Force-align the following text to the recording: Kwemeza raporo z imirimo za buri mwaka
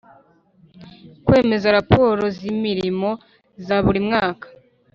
Kwemeza 1.25 1.67
raporo 1.77 2.23
z 2.35 2.37
imirimo 2.53 3.09
za 3.65 3.77
buri 3.85 3.99
mwaka 4.07 4.47